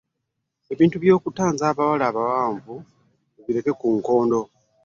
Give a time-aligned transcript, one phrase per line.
[0.71, 2.75] Ebyo ebintu by'okuganza babba b'abakyala abawalabu
[3.39, 4.39] obireka ku nkondo